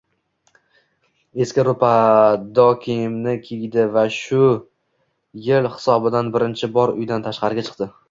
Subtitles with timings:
[1.45, 4.43] eski roʻdapo kiyimni qiydi va shu
[5.49, 7.95] yil hisobidan birinchi bor uydan tashqariga chiqdi.